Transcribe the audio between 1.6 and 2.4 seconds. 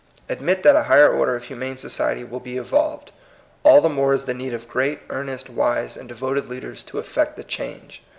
society will